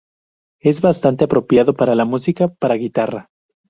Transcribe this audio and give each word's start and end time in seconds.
Es 0.61 0.81
bastante 0.81 1.25
apropiado 1.25 1.75
para 1.75 1.93
la 1.93 2.05
música 2.05 2.47
para 2.47 2.73
guitarra. 2.73 3.29